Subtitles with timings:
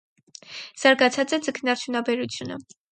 [0.85, 2.63] Զարգացած է ձկնարդյունաբերությունը։